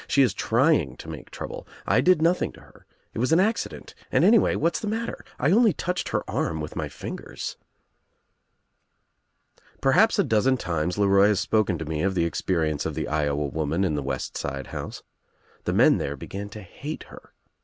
[0.07, 1.67] "She is trying to make trouble.
[1.85, 2.87] I did nothing to her.
[3.13, 5.23] It was an accident and anyway what's the matter?
[5.37, 7.55] I only touched her arm with my fingers."
[9.79, 13.45] Perhaps a dozen times LeRoy has spoken to me of the experience of the Iowa
[13.45, 15.03] woman in the west side house.
[15.65, 17.33] The men there began to hate her.